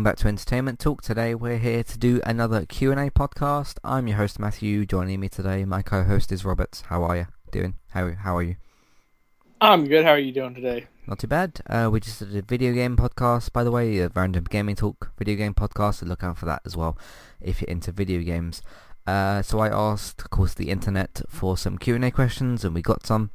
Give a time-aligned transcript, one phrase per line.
[0.00, 1.02] Welcome back to Entertainment Talk.
[1.02, 3.76] Today we're here to do another Q&A podcast.
[3.84, 4.86] I'm your host Matthew.
[4.86, 6.82] Joining me today, my co-host is Robert.
[6.86, 7.74] How are you doing?
[7.90, 8.56] How how are you?
[9.60, 10.06] I'm good.
[10.06, 10.86] How are you doing today?
[11.06, 11.60] Not too bad.
[11.68, 15.12] Uh, we just did a video game podcast, by the way, a random gaming talk
[15.18, 15.96] video game podcast.
[15.96, 16.96] So look out for that as well
[17.38, 18.62] if you're into video games.
[19.06, 23.04] Uh, so I asked, of course, the internet for some Q&A questions, and we got
[23.04, 23.32] some.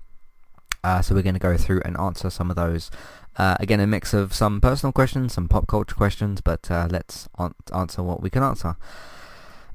[0.83, 2.89] Uh, so we're going to go through and answer some of those.
[3.37, 7.27] Uh, again, a mix of some personal questions, some pop culture questions, but uh, let's
[7.37, 8.77] an- answer what we can answer.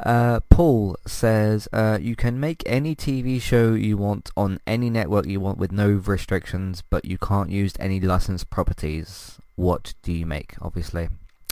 [0.05, 5.27] Uh, Paul says, uh, you can make any TV show you want on any network
[5.27, 9.39] you want with no restrictions, but you can't use any licensed properties.
[9.57, 11.11] What do you make, obviously?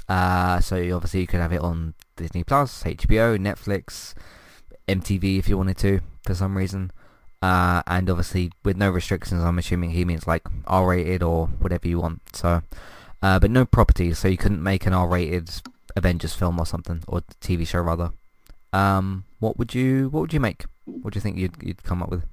[0.09, 4.15] Uh, so obviously you could have it on Disney Plus, HBO, Netflix,
[4.89, 6.91] MTV if you wanted to, for some reason.
[7.41, 12.01] Uh, and obviously with no restrictions, I'm assuming he means like R-rated or whatever you
[12.01, 12.21] want.
[12.35, 12.63] So,
[13.23, 15.51] uh, but no properties, so you couldn't make an R-rated
[15.97, 18.13] Avengers film or something, or TV show rather.
[18.73, 20.65] Um, what would you what would you make?
[20.85, 22.25] What do you think you'd you'd come up with?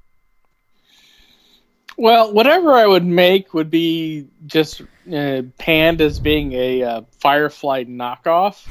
[1.98, 4.82] Well, whatever I would make would be just
[5.14, 8.66] uh, panned as being a uh, Firefly knockoff,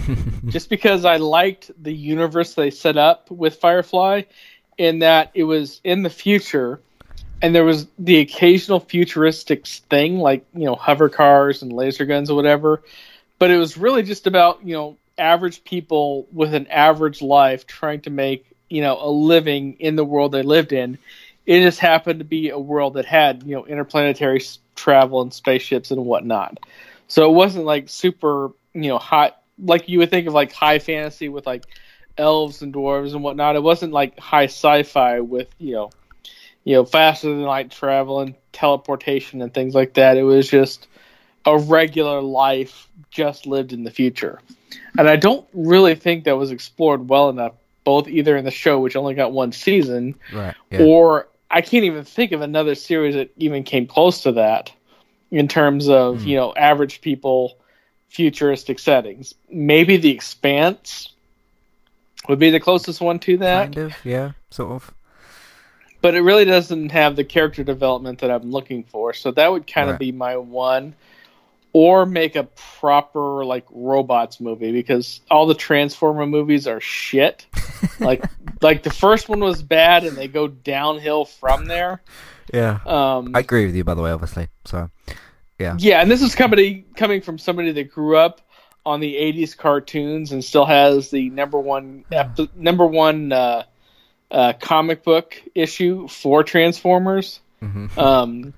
[0.51, 4.23] just because I liked the universe they set up with Firefly,
[4.79, 6.81] in that it was in the future,
[7.43, 12.31] and there was the occasional futuristic thing like you know hover cars and laser guns
[12.31, 12.83] or whatever,
[13.39, 18.01] but it was really just about you know average people with an average life trying
[18.01, 20.99] to make you know a living in the world they lived in
[21.47, 24.43] it just happened to be a world that had you know interplanetary
[24.75, 26.59] travel and spaceships and whatnot.
[27.09, 30.79] So it wasn't like super you know hot like you would think of like high
[30.79, 31.65] fantasy with like
[32.19, 33.57] elves and dwarves and whatnot.
[33.57, 35.91] It wasn't like high sci-fi with you know
[36.65, 40.17] you know faster than light travel and teleportation and things like that.
[40.17, 40.87] It was just
[41.47, 44.41] a regular life just lived in the future.
[44.99, 47.53] And I don't really think that was explored well enough,
[47.85, 50.55] both either in the show, which only got one season, Right.
[50.71, 50.83] Yeah.
[50.85, 54.73] or I can't even think of another series that even came close to that
[55.31, 56.29] in terms of Hmm.
[56.29, 57.59] you know average people
[58.09, 59.35] futuristic settings.
[59.51, 61.11] Maybe The Expanse
[62.29, 63.95] would be the closest one to that, kind of.
[64.05, 64.33] Yeah.
[64.51, 64.95] Sort of.
[66.01, 69.13] but it really doesn't have the character development that I'm looking for.
[69.15, 70.01] So that would kind of Right.
[70.01, 70.95] be my one.
[71.77, 77.47] Or make a proper like robots movie because all the Transformer movies are shit.
[77.99, 78.23] like
[78.63, 82.01] like the first one was bad and they go downhill from there.
[82.53, 82.79] Yeah.
[82.87, 84.13] Um, I agree with you, by the way.
[84.13, 84.47] Obviously.
[84.67, 84.89] So.
[85.59, 88.41] yeah, Yeah, and this is somebody coming from somebody that grew up
[88.87, 92.05] on the '80s cartoons and still has the number one
[92.55, 93.65] number one uh,
[94.31, 97.41] uh, comic book issue for Transformers.
[97.61, 98.55] hmm Um,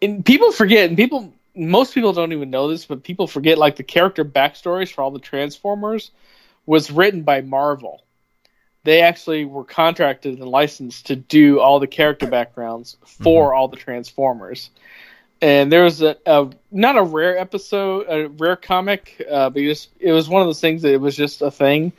[0.00, 3.76] and people forget, and people most people don't even know this, but people forget like
[3.76, 6.10] the character backstories for all the Transformers
[6.66, 8.02] was written by Marvel.
[8.84, 13.76] They actually were contracted and licensed to do all the character backgrounds for all the
[13.76, 14.70] Transformers.
[15.42, 19.68] And there was a, a not a rare episode, a rare comic, uh, but it
[19.68, 21.92] was, it was one of those things that it was just a thing.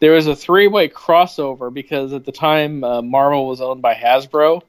[0.00, 4.62] There was a three-way crossover because at the time uh, Marvel was owned by Hasbro,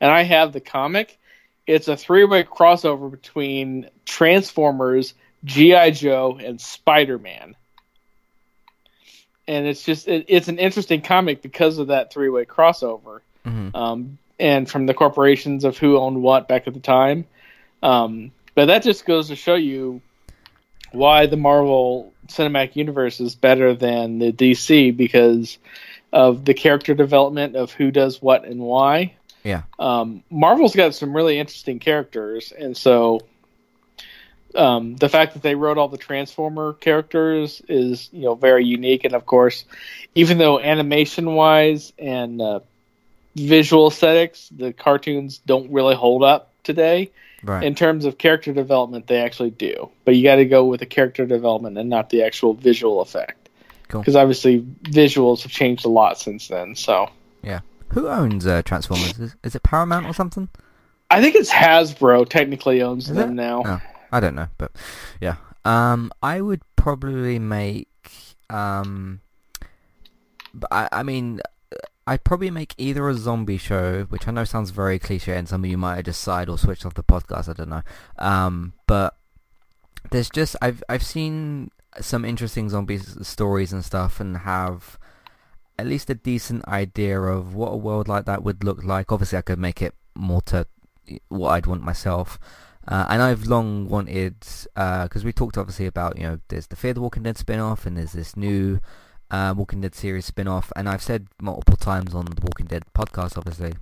[0.00, 1.18] and I have the comic.
[1.66, 5.12] It's a three-way crossover between Transformers,
[5.44, 7.56] GI Joe, and Spider-Man.
[9.46, 14.18] And it's just it, it's an interesting comic because of that three-way crossover, hmm um,
[14.38, 17.26] and from the corporations of who owned what back at the time.
[17.82, 20.00] Um, but that just goes to show you
[20.92, 25.58] why the Marvel Cinematic Universe is better than the DC because
[26.12, 29.62] of the character development of who does what and why Yeah.
[29.78, 33.20] um, Marvel's got some really interesting characters, and so
[34.54, 39.04] um, the fact that they wrote all the Transformer characters is you know very unique.
[39.04, 39.64] And of course,
[40.14, 42.60] even though animation wise and uh,
[43.34, 47.10] visual aesthetics, the cartoons don't really hold up today.
[47.42, 47.62] Right.
[47.62, 50.86] In terms of character development, they actually do, but you got to go with the
[50.86, 53.48] character development and not the actual visual effect.
[53.88, 54.00] Cool.
[54.00, 56.74] Because obviously, visuals have changed a lot since then.
[56.74, 57.08] So
[57.42, 57.60] yeah,
[57.90, 59.18] Who owns uh, Transformers?
[59.18, 60.48] Is, is it Paramount or something?
[61.10, 63.34] I think it's Hasbro technically owns Is them it?
[63.34, 63.62] now.
[63.64, 63.80] Oh,
[64.10, 64.72] I don't know, but
[65.20, 65.36] yeah.
[65.64, 67.88] Um, I would probably make
[68.50, 69.20] um,
[70.54, 71.40] but I I mean,
[72.06, 75.64] I'd probably make either a zombie show, which I know sounds very cliche, and some
[75.64, 77.48] of you might have just sighed or switched off the podcast.
[77.48, 77.82] I don't know.
[78.18, 79.16] Um, but
[80.10, 81.70] there's just I've I've seen
[82.00, 84.98] some interesting zombie stories and stuff, and have
[85.78, 89.12] at least a decent idea of what a world like that would look like.
[89.12, 90.66] Obviously, I could make it more to
[91.28, 92.38] what I'd want myself.
[92.88, 94.36] Uh, and I've long wanted,
[94.74, 97.96] because we talked obviously about, you know, there's the Fear the Walking Dead spin-off and
[97.96, 98.80] there's this new
[99.30, 103.36] uh, Walking Dead series spin-off, and I've said multiple times on the Walking Dead podcast,
[103.36, 103.74] obviously,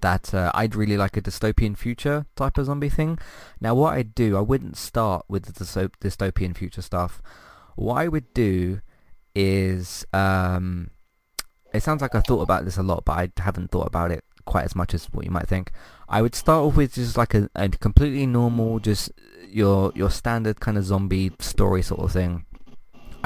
[0.00, 3.18] that uh, I'd really like a dystopian future type of zombie thing.
[3.60, 5.52] Now, what I'd do, I wouldn't start with the
[6.00, 7.22] dystopian future stuff.
[7.76, 8.80] What I would do
[9.34, 10.90] is, um,
[11.74, 14.24] it sounds like I thought about this a lot, but I haven't thought about it
[14.46, 15.72] quite as much as what you might think.
[16.08, 19.10] I would start off with just like a, a completely normal, just
[19.48, 22.45] your your standard kind of zombie story sort of thing.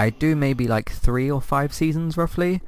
[0.01, 2.63] I do maybe like three or five seasons roughly.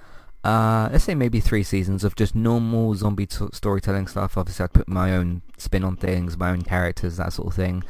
[0.45, 4.37] Uh, let's say maybe three seasons of just normal zombie t- storytelling stuff.
[4.37, 7.85] Obviously, I'd put my own spin on things, my own characters, that sort of thing.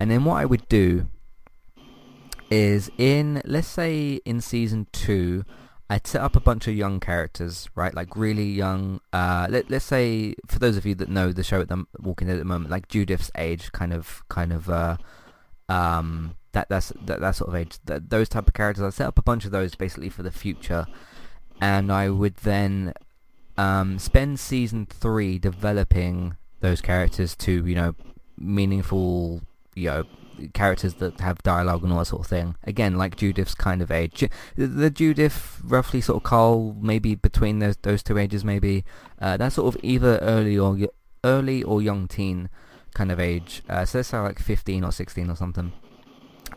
[0.00, 1.06] And then what I would do
[2.50, 5.44] is in, let's say in season two,
[5.90, 7.92] I'd set up a bunch of young characters, right?
[7.92, 9.02] Like really young.
[9.12, 12.28] Uh, let let's say for those of you that know the show at the Walking
[12.28, 14.96] Dead at the moment, like Judith's age, kind of, kind of, uh,
[15.68, 17.78] um, that that's that, that sort of age.
[17.84, 18.84] That, those type of characters.
[18.84, 20.86] I set up a bunch of those basically for the future,
[21.60, 22.94] and I would then
[23.56, 27.94] um, spend season three developing those characters to you know
[28.36, 29.42] meaningful
[29.74, 30.04] you know
[30.54, 32.54] characters that have dialogue and all that sort of thing.
[32.64, 34.28] Again, like Judith's kind of age.
[34.56, 38.84] The Judith, roughly sort of Carl, maybe between those those two ages, maybe.
[39.20, 40.78] Uh, that's sort of either early or
[41.24, 42.48] early or young teen
[42.94, 43.62] kind of age.
[43.68, 45.72] Uh, so let's like 15 or 16 or something.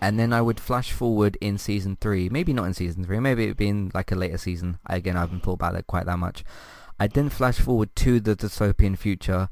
[0.02, 2.28] And then I would flash forward in season three.
[2.28, 3.20] Maybe not in season three.
[3.20, 4.80] Maybe it'd be in like a later season.
[4.88, 6.44] Again, I haven't thought about it quite that much.
[7.00, 9.50] I'd then flash forward to the dystopian future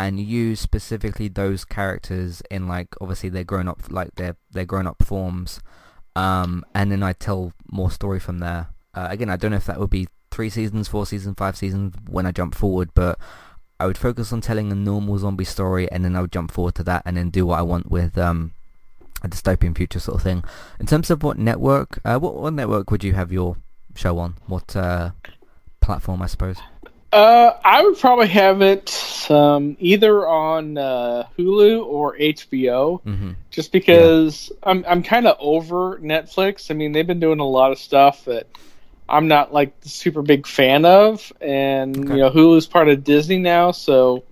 [0.00, 4.86] and use specifically those characters in like obviously they're grown up like their their grown
[4.86, 5.60] up forms
[6.16, 9.66] um, and then I tell more story from there uh, again I don't know if
[9.66, 13.18] that would be three seasons four seasons five seasons when I jump forward but
[13.78, 16.74] I would focus on telling a normal zombie story and then I would jump forward
[16.76, 18.52] to that and then do what I want with um,
[19.22, 20.42] a dystopian future sort of thing
[20.78, 23.56] in terms of what network uh, what, what network would you have your
[23.94, 25.10] show on what uh,
[25.80, 26.58] platform I suppose
[27.12, 33.32] uh, I would probably have it um, either on uh, Hulu or HBO, mm-hmm.
[33.50, 34.70] just because yeah.
[34.70, 36.70] I'm I'm kind of over Netflix.
[36.70, 38.46] I mean, they've been doing a lot of stuff that
[39.08, 42.14] I'm not like super big fan of, and okay.
[42.14, 44.22] you know, Hulu's part of Disney now, so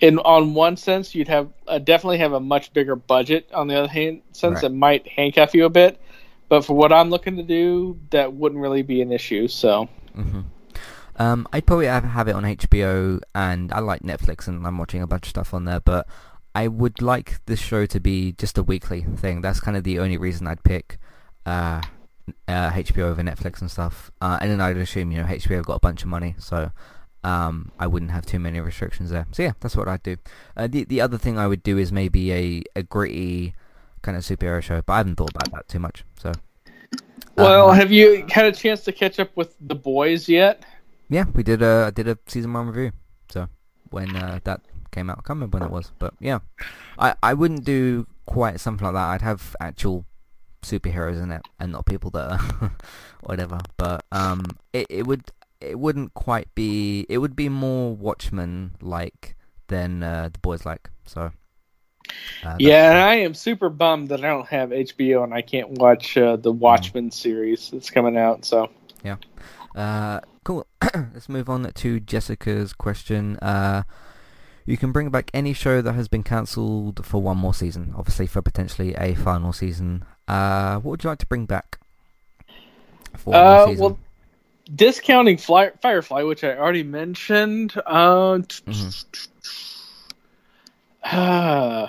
[0.00, 3.48] in on one sense, you'd have uh, definitely have a much bigger budget.
[3.52, 4.64] On the other hand, sense right.
[4.64, 6.00] it might handcuff you a bit,
[6.48, 9.48] but for what I'm looking to do, that wouldn't really be an issue.
[9.48, 9.88] So.
[10.16, 10.40] Mm-hmm.
[11.16, 15.00] Um, I'd probably have, have it on HBO, and I like Netflix, and I'm watching
[15.00, 15.78] a bunch of stuff on there.
[15.78, 16.08] But
[16.54, 19.40] I would like this show to be just a weekly thing.
[19.40, 20.98] That's kind of the only reason I'd pick
[21.46, 21.82] uh,
[22.48, 24.10] uh, HBO over Netflix and stuff.
[24.20, 26.70] Uh, and then I'd assume you know HBO have got a bunch of money, so
[27.24, 29.26] um, I wouldn't have too many restrictions there.
[29.32, 30.16] So yeah, that's what I'd do.
[30.56, 33.54] Uh, the the other thing I would do is maybe a, a gritty
[34.02, 36.04] kind of superhero show, but I haven't thought about that too much.
[36.18, 36.32] So.
[37.36, 40.64] Well, um, have you had a chance to catch up with the boys yet?
[41.08, 42.92] yeah, we did a did a season one review.
[43.30, 43.48] So
[43.90, 46.40] when uh, that came out, I can't remember when it was, but yeah,
[46.98, 49.08] I I wouldn't do quite something like that.
[49.10, 50.04] I'd have actual
[50.62, 52.72] superheroes in it and not people that are
[53.22, 53.60] whatever.
[53.76, 55.24] But um, it it would
[55.64, 57.06] it wouldn't quite be.
[57.08, 59.36] It would be more Watchmen like
[59.68, 60.90] than uh, the boys like.
[61.06, 61.32] So.
[62.44, 65.70] Uh, yeah, and I am super bummed that I don't have HBO and I can't
[65.70, 67.12] watch uh, the Watchmen mm.
[67.12, 68.44] series that's coming out.
[68.44, 68.70] So
[69.02, 69.16] yeah,
[69.74, 70.66] uh, cool.
[70.94, 73.36] Let's move on to Jessica's question.
[73.38, 73.84] Uh,
[74.66, 78.26] you can bring back any show that has been cancelled for one more season, obviously
[78.26, 80.04] for potentially a final season.
[80.26, 81.78] Uh, what would you like to bring back?
[83.16, 83.98] For uh, well,
[84.72, 87.74] discounting Fly- Firefly, which I already mentioned.
[87.84, 88.88] Uh, mm-hmm.
[91.18, 91.88] uh,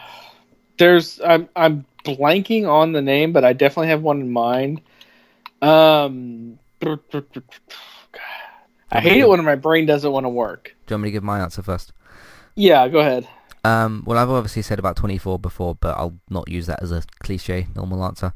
[0.78, 4.82] there's I'm I'm blanking on the name, but I definitely have one in mind.
[5.62, 6.60] Um,
[8.92, 10.76] I hate it when my brain doesn't want to work.
[10.86, 11.94] Do you want me to give my answer first?
[12.56, 13.28] Yeah, go ahead.
[13.64, 17.04] Um, well, I've obviously said about 24 before, but I'll not use that as a
[17.20, 18.32] cliche normal answer.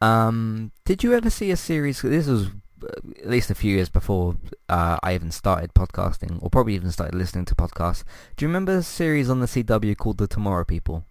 [0.00, 2.00] Um, did you ever see a series?
[2.02, 2.48] This was
[2.84, 4.36] at least a few years before
[4.68, 8.04] uh, I even started podcasting, or probably even started listening to podcasts.
[8.36, 11.04] Do you remember a series on the CW called The Tomorrow People?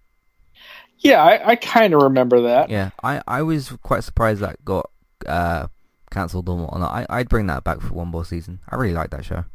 [1.00, 2.70] Yeah, I, I kind of remember that.
[2.70, 4.90] Yeah, I, I was quite surprised that got
[5.26, 5.68] uh,
[6.12, 6.92] cancelled or whatnot.
[6.92, 8.60] I, I'd bring that back for one more season.
[8.70, 9.46] I really like that show.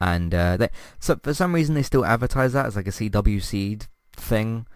[0.00, 0.68] And uh, they,
[0.98, 4.66] so for some reason they still advertise that as like a CW Seed thing.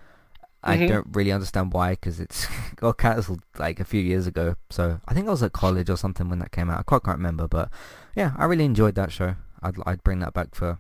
[0.63, 0.89] I mm-hmm.
[0.89, 2.47] don't really understand why because it's
[2.77, 4.57] got cancelled like a few years ago.
[4.71, 6.81] So I think I was at college or something when that came out.
[6.81, 7.71] I quite can't remember, but
[8.17, 9.37] yeah, I really enjoyed that show.
[9.63, 10.79] I'd I'd bring that back for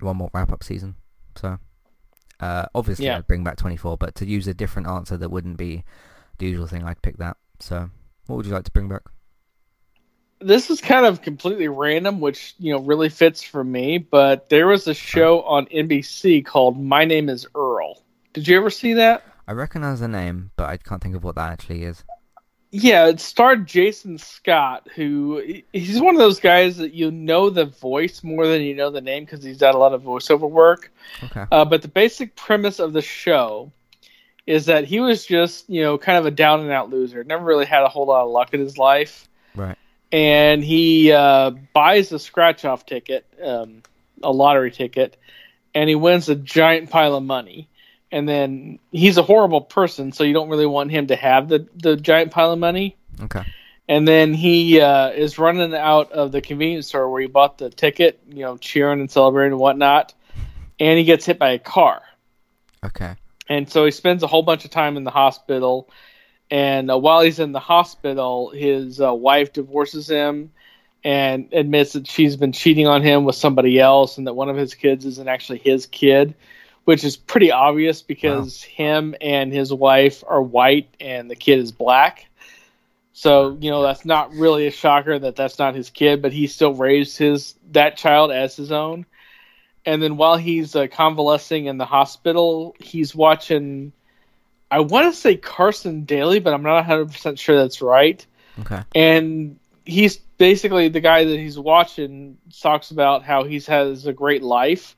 [0.00, 0.96] one more wrap up season.
[1.36, 1.58] So
[2.38, 3.16] Uh, obviously, Yeah.
[3.16, 5.84] I'd bring back 24, but to use a different answer that wouldn't be
[6.36, 7.38] the usual thing, I'd pick that.
[7.60, 7.88] So,
[8.26, 9.02] what would you like to bring back?
[10.40, 13.98] this is kind of completely random, which you know really fits for me.
[13.98, 18.02] But there was a show on NBC called My Name Is Earl.
[18.36, 19.24] Did you ever see that?
[19.48, 22.04] I recognize the name, but I can't think of what that actually is.
[22.70, 27.64] Yeah, it starred Jason Scott, who he's one of those guys that you know the
[27.64, 30.92] voice more than you know the name because he's done a lot of voiceover work.
[31.24, 31.46] Okay.
[31.50, 33.72] Uh, but the basic premise of the show
[34.46, 37.42] is that he was just you know kind of a down and out loser, never
[37.42, 39.28] really had a whole lot of luck in his life.
[39.54, 39.78] Right.
[40.12, 43.82] and he uh, buys a scratch off ticket, um,
[44.22, 45.16] a lottery ticket,
[45.74, 47.70] and he wins a giant pile of money.
[48.16, 51.68] And then he's a horrible person, so you don't really want him to have the,
[51.74, 52.96] the giant pile of money.
[53.20, 53.42] Okay.
[53.86, 57.68] And then he uh, is running out of the convenience store where he bought the
[57.68, 60.14] ticket, you know, cheering and celebrating and whatnot.
[60.80, 62.00] And he gets hit by a car.
[62.82, 63.16] Okay.
[63.50, 65.90] And so he spends a whole bunch of time in the hospital.
[66.50, 70.52] And uh, while he's in the hospital, his uh, wife divorces him
[71.04, 74.56] and admits that she's been cheating on him with somebody else and that one of
[74.56, 76.34] his kids isn't actually his kid,
[76.86, 81.72] which is pretty obvious because him and his wife are white and the kid is
[81.72, 82.26] black.
[83.12, 86.46] So, you know, that's not really a shocker that that's not his kid, but he
[86.46, 89.04] still raised his that child as his own.
[89.84, 93.92] And then while he's uh, convalescing in the hospital, he's watching
[94.70, 98.24] I want to say Carson Daly, but I'm not 100% sure that's right.
[98.60, 98.82] Okay.
[98.94, 104.44] And he's basically the guy that he's watching talks about how he's has a great
[104.44, 104.95] life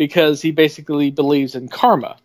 [0.00, 2.16] because he basically believes in karma.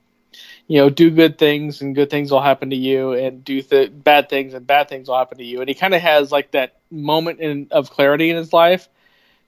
[0.65, 3.91] You know, do good things and good things will happen to you, and do th-
[3.93, 5.59] bad things and bad things will happen to you.
[5.59, 8.87] And he kind of has like that moment in, of clarity in his life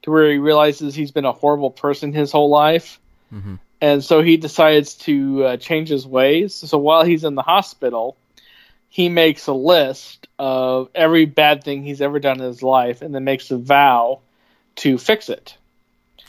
[0.01, 4.21] to where he realizes he's been a horrible person his whole life hmm and so
[4.21, 6.55] he decides to uh, change his ways.
[6.55, 8.17] So while he's in the hospital,
[8.89, 13.13] he makes a list of every bad thing he's ever done in his life, and
[13.13, 14.21] then makes a vow
[14.77, 15.55] to fix it.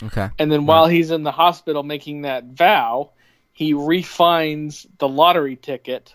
[0.03, 0.29] Okay.
[0.39, 3.11] And then while he's in the hospital making that vow,
[3.53, 6.15] he refines the lottery ticket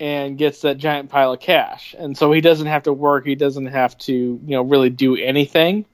[0.00, 1.94] and gets that giant pile of cash.
[1.96, 5.16] And so he doesn't have to work, he doesn't have to, you know, really do
[5.16, 5.84] anything.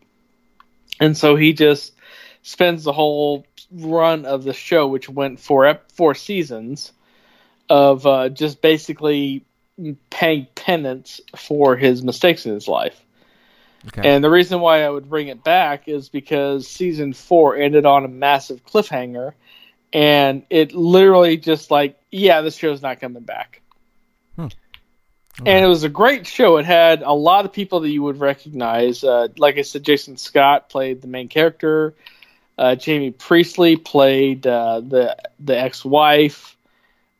[1.00, 1.93] And so he just
[2.43, 6.93] spends the whole run of the show, which went for four seasons,
[7.69, 9.45] of uh, just basically
[10.09, 13.00] paying penance for his mistakes in his life.
[13.88, 14.09] Okay.
[14.09, 18.05] And the reason why I would bring it back is because season four ended on
[18.05, 19.33] a massive cliffhanger,
[19.93, 23.62] and it literally just like, yeah, this show's not coming back.
[25.45, 26.57] And it was a great show.
[26.57, 29.05] It had a lot of people that you would recognize.
[29.05, 31.95] Uh, like I said, Jason Scott played the main character.
[32.57, 36.57] Uh, Jaime Pressly played uh, the the ex-wife,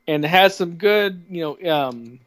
[0.09, 2.19] and it has some good, you know, um,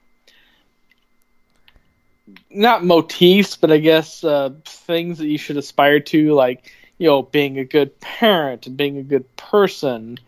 [2.50, 7.24] not motifs, but I guess uh, things that you should aspire to, like you know,
[7.24, 10.20] being a good parent and being a good person,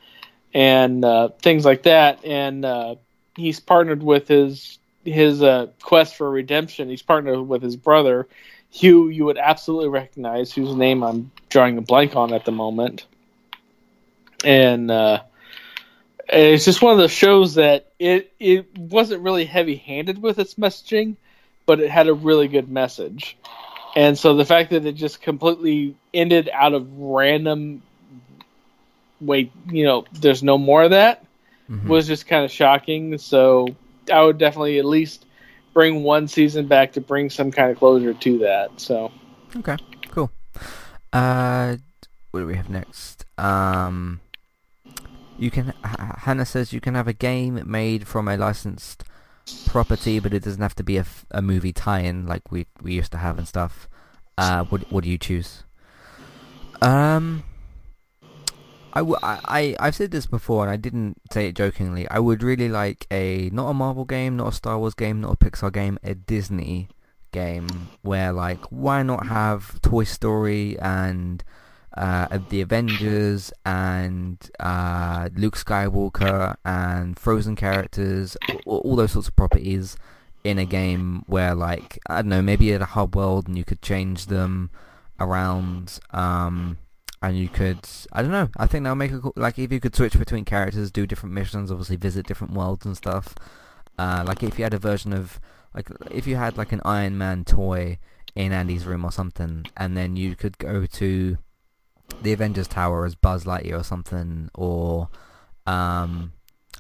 [0.54, 2.24] and uh, things like that.
[2.26, 2.96] And uh,
[3.36, 6.90] he's partnered with his his uh, quest for redemption.
[6.90, 8.28] He's partnered with his brother,
[8.70, 9.10] Hugh.
[9.10, 13.06] You would absolutely recognize whose name I'm drawing a blank on at the moment.
[14.44, 15.22] And uh,
[16.28, 20.56] it's just one of those shows that it it wasn't really heavy handed with its
[20.56, 21.16] messaging,
[21.66, 23.38] but it had a really good message.
[23.96, 27.82] And so the fact that it just completely ended out of random
[29.20, 31.24] wait, you know, there's no more of that
[31.70, 31.88] Mhm.
[31.88, 33.18] was just kind of shocking.
[33.18, 33.68] So
[34.12, 35.26] I would definitely at least
[35.74, 38.72] bring one season back to bring some kind of closure to that.
[38.78, 39.12] So
[39.56, 39.78] Okay,
[40.10, 40.32] cool.
[41.14, 41.78] Uh,
[42.32, 43.26] what do we have next?
[43.38, 44.22] Um,
[45.38, 45.74] you can.
[45.84, 49.04] Hannah says you can have a game made from a licensed
[49.68, 53.12] property, but it doesn't have to be a, a movie tie-in like we we used
[53.14, 53.88] to have and stuff.
[54.38, 55.64] Uh, what what do you choose?
[56.82, 57.44] Um,
[58.94, 62.08] I, w- I, I I've said this before, and I didn't say it jokingly.
[62.10, 65.34] I would really like a not a Marvel game, not a Star Wars game, not
[65.34, 66.90] a Pixar game, a Disney
[67.32, 67.68] game
[68.02, 71.44] where like why not have Toy Story and
[71.98, 79.36] uh, the Avengers and uh, Luke Skywalker and Frozen characters, all, all those sorts of
[79.36, 79.98] properties
[80.44, 83.58] in a game where like I don't know, maybe you had a hub world and
[83.58, 84.72] you could change them
[85.20, 86.00] around.
[86.12, 86.78] Um,
[87.22, 89.80] and you could, I don't know, I think that'll make a cool, like if you
[89.80, 93.36] could switch between characters, do different missions, obviously visit different worlds and stuff.
[94.00, 95.40] Uh, like if you had a version of,
[95.76, 98.00] like if you had like an Iron Man toy
[98.34, 101.38] in Andy's room or something, and then you could go to
[102.22, 105.10] the Avengers Tower as Buzz Lightyear or something, or
[105.66, 106.34] um,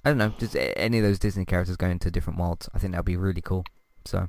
[0.03, 2.69] I don't know, just any of those Disney characters going to different worlds.
[2.73, 3.65] I think that'd be really cool.
[4.05, 4.27] So,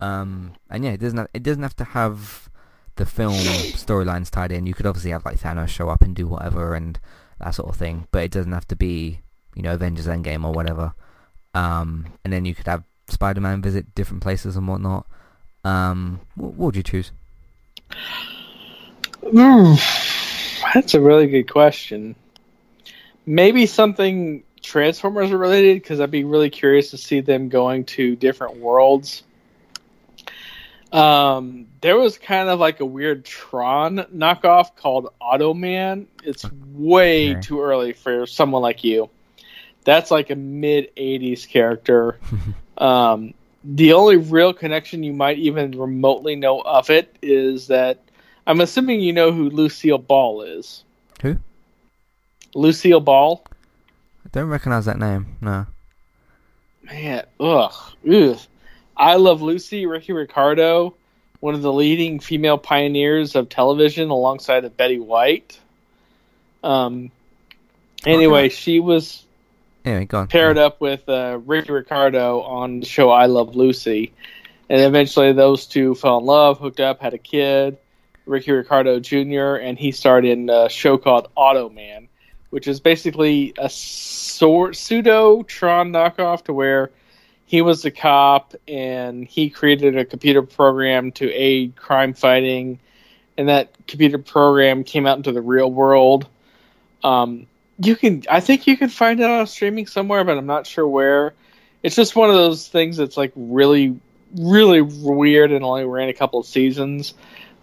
[0.00, 2.48] um, and yeah, it doesn't have, it doesn't have to have
[2.96, 4.66] the film storylines tied in.
[4.66, 6.98] You could obviously have like Thanos show up and do whatever and
[7.38, 9.20] that sort of thing, but it doesn't have to be
[9.54, 10.94] you know Avengers Endgame or whatever.
[11.54, 15.06] Um, and then you could have Spider-Man visit different places and whatnot.
[15.64, 17.12] Um, what, what would you choose?
[19.22, 22.14] Mm, that's a really good question.
[23.26, 28.56] Maybe something Transformers related because I'd be really curious to see them going to different
[28.56, 29.22] worlds.
[30.92, 36.06] Um, there was kind of like a weird Tron knockoff called Automan.
[36.22, 37.36] It's way Okay.
[37.36, 39.10] too early for someone like you.
[39.84, 42.18] That's like a mid 80s character.
[42.78, 47.98] um, the only real connection you might even remotely know of it is that
[48.46, 50.84] I'm assuming you know who Lucille Ball is.
[51.22, 51.36] Who?
[52.54, 53.44] Lucille Ball?
[54.24, 55.36] I don't recognize that name.
[55.40, 55.66] No.
[56.82, 57.72] Man, ugh,
[58.10, 58.38] ugh.
[58.96, 60.94] I Love Lucy, Ricky Ricardo,
[61.40, 65.58] one of the leading female pioneers of television alongside of Betty White.
[66.62, 67.10] Um,
[68.04, 69.24] anyway, she was
[69.84, 70.28] Anyway, go on.
[70.28, 74.12] paired up with uh, Ricky Ricardo on the show I Love Lucy.
[74.68, 77.78] And eventually those two fell in love, hooked up, had a kid,
[78.26, 82.08] Ricky Ricardo Jr., and he starred in a show called Automan,
[82.50, 86.90] which is basically a sort pseudo Tron knockoff to where
[87.46, 92.78] he was a cop and he created a computer program to aid crime fighting,
[93.36, 96.26] and that computer program came out into the real world.
[97.04, 97.46] Um,
[97.78, 100.86] you can, I think you can find it on streaming somewhere, but I'm not sure
[100.86, 101.34] where.
[101.82, 103.98] It's just one of those things that's like really,
[104.38, 107.14] really weird and only ran a couple of seasons,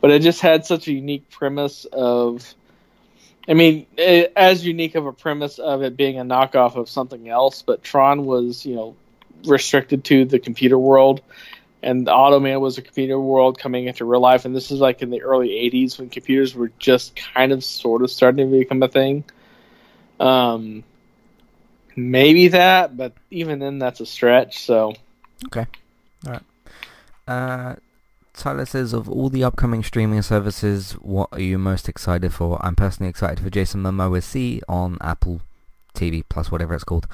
[0.02, 2.56] but it just had such a unique premise of.
[3.48, 7.28] I mean, it, as unique of a premise of it being a knockoff of something
[7.30, 8.96] else, but Tron was, you know,
[9.44, 11.22] restricted to the computer world,
[11.82, 14.46] and Automan was a computer world coming into real life.
[14.46, 18.04] And this is like in the early '80s when computers were just kind of, sort
[18.04, 19.24] of starting to become a thing.
[20.20, 20.84] Um,
[21.96, 24.64] maybe that, but even then, that's a stretch.
[24.64, 24.94] So,
[25.46, 25.66] okay,
[26.28, 26.44] all right.
[27.28, 27.76] Uh,
[28.40, 32.64] Tyler says, of all the upcoming streaming services, what are you most excited for?
[32.66, 35.42] I'm personally excited for Jason Momoa See on Apple
[35.94, 37.08] TV Plus, whatever it's called.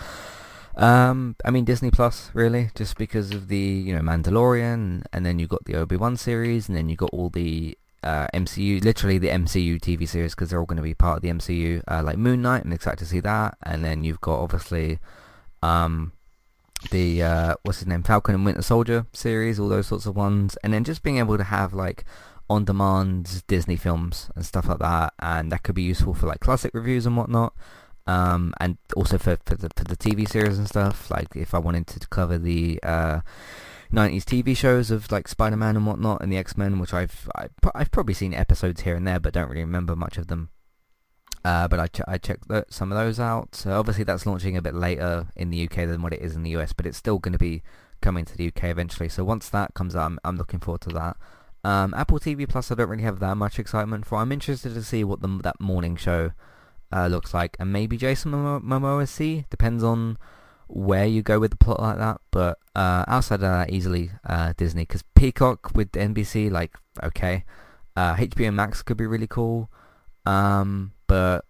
[0.75, 5.39] Um, I mean Disney Plus, really, just because of the you know Mandalorian, and then
[5.39, 9.17] you got the Obi Wan series, and then you got all the uh, MCU, literally
[9.17, 12.03] the MCU TV series, because they're all going to be part of the MCU, uh,
[12.03, 12.65] like Moon Knight.
[12.65, 14.99] I'm excited to see that, and then you've got obviously,
[15.63, 16.11] um,
[16.89, 20.58] the uh, what's his name, Falcon and Winter Soldier series, all those sorts of ones,
[20.63, 22.06] and then just being able to have like
[22.50, 26.74] on-demand Disney films and stuff like that, and that could be useful for like classic
[26.74, 27.54] reviews and whatnot.
[28.08, 31.10] Um, and also for, for the for the TV series and stuff.
[31.10, 33.21] Like if I wanted to cover the uh,
[33.91, 37.30] 90s TV shows of like Spider-Man and whatnot and the X-Men, which I've
[37.74, 40.50] I've probably seen episodes here and there, but don't really remember much of them.
[41.45, 43.53] Uh, but I, ch- I checked some of those out.
[43.53, 46.41] So obviously that's launching a bit later in the UK than what it is in
[46.41, 47.62] the US, but it's still going to be
[48.01, 49.10] coming to the UK eventually.
[49.10, 51.17] So once that comes out, I'm, I'm looking forward to that.
[51.63, 54.17] Um, Apple TV Plus, I don't really have that much excitement for.
[54.17, 56.31] I'm interested to see what the, that morning show
[56.91, 59.45] uh, looks like, and maybe Jason Momo- Momoa See.
[59.51, 60.17] Depends on
[60.67, 62.21] where you go with the plot like that.
[62.31, 67.45] But uh, outside of that, easily uh, Disney, because Peacock with NBC, like okay,
[67.95, 69.69] uh, HBO Max could be really cool.
[70.25, 71.45] Um, but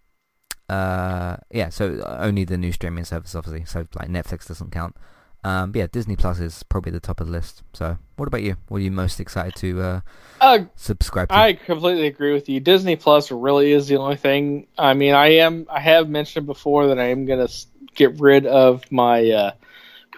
[0.68, 3.64] uh, yeah, so only the new streaming service, obviously.
[3.64, 4.96] So like Netflix doesn't count.
[5.44, 7.62] Um, yeah, Disney Plus is probably the top of the list.
[7.72, 8.56] So what about you?
[8.68, 10.00] What are you most excited to uh,
[10.40, 11.34] uh, subscribe to?
[11.36, 12.58] I completely agree with you.
[12.58, 14.66] Disney Plus really is the only thing.
[14.76, 15.66] I mean, I am.
[15.70, 17.54] I have mentioned before that I am going to
[17.94, 19.50] get rid of my uh,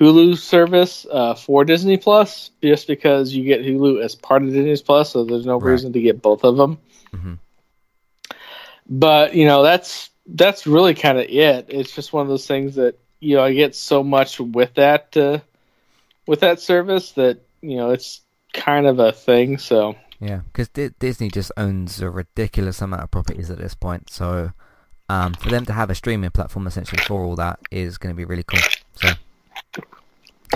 [0.01, 4.83] Hulu service uh, for Disney Plus, just because you get Hulu as part of Disney
[4.83, 5.73] Plus, so there's no Right.
[5.73, 6.79] reason to get both of them.
[7.15, 7.35] hmm
[8.89, 11.67] But you know, that's that's really kind of it.
[11.69, 15.17] It's just one of those things that you know I get so much with that
[15.17, 15.41] uh,
[16.27, 18.21] with that service that you know it's
[18.53, 19.59] kind of a thing.
[19.59, 24.11] So Yeah, because Di- Disney just owns a ridiculous amount of properties at this point.
[24.11, 24.53] So
[25.09, 28.17] um, for them to have a streaming platform essentially for all that is going to
[28.17, 28.61] be really cool.
[28.95, 29.09] So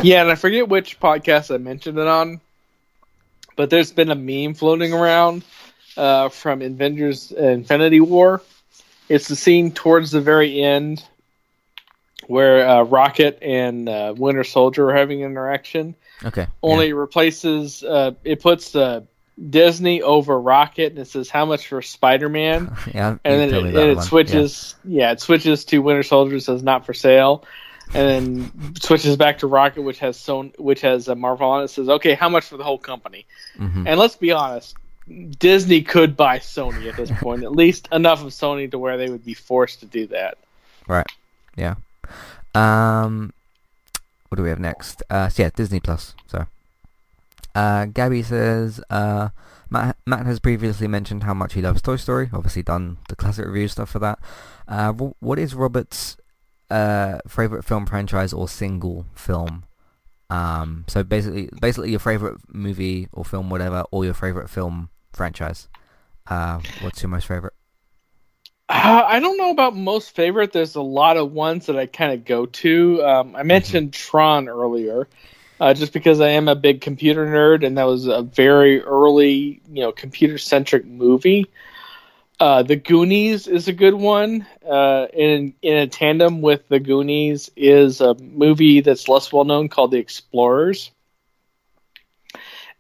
[0.03, 2.41] Yeah, and I forget which podcast I mentioned it on,
[3.57, 5.45] but there's been a meme floating around
[5.97, 8.43] uh, from Avengers Infinity War.
[9.09, 11.05] It's the scene towards the very end
[12.27, 15.97] where uh, Rocket and uh, Winter Soldier are having an interaction.
[16.25, 19.07] okay, Only it replaces uh, it puts the
[19.51, 23.65] Disney over Rocket, and it says how much for Spider Man, yeah, and then it,
[23.65, 24.75] and it switches.
[24.85, 25.07] Yeah.
[25.07, 27.45] yeah, it switches to Winter Soldier, says not for sale,
[27.95, 31.69] and then switches back to Rocket, which has so which has a Marvel on it.
[31.69, 33.27] Says okay, how much for the whole company?
[33.59, 33.87] Mm-hmm.
[33.87, 34.77] And let's be honest,
[35.39, 39.09] Disney could buy Sony at this point, at least enough of Sony to where they
[39.09, 40.39] would be forced to do that.
[40.87, 41.07] Right.
[41.57, 41.75] Yeah.
[42.55, 43.33] Um,
[44.29, 45.03] what do we have next?
[45.11, 46.15] Uh, so yeah, Disney Plus.
[46.27, 46.47] So,
[47.55, 49.31] uh, Gabby says, uh,
[49.71, 52.31] Matt, Matt has previously mentioned how much he loves Toy Story.
[52.33, 54.19] Obviously, done the classic review stuff for that.
[54.69, 56.17] Uh, what is Robert's
[56.71, 59.65] uh, favorite film franchise or single film?
[60.33, 65.69] Um, so basically, basically your favorite movie or film, whatever, or your favorite film franchise.
[66.27, 67.53] Uh, what's your most favorite?
[68.67, 70.53] Uh, I don't know about most favorite.
[70.53, 73.05] There's a lot of ones that I kind of go to.
[73.05, 74.09] Um, I mentioned mm-hmm.
[74.11, 75.07] Tron earlier,
[75.61, 79.61] uh, just because I am a big computer nerd, and that was a very early,
[79.71, 81.47] you know, computer centric movie.
[82.43, 84.45] Uh, the Goonies is a good one.
[84.69, 89.69] Uh, in in a tandem with the Goonies is a movie that's less well known
[89.69, 90.91] called The Explorers.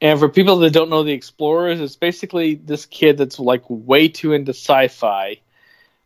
[0.01, 4.09] And for people that don't know The Explorers, it's basically this kid that's like way
[4.09, 5.39] too into sci-fi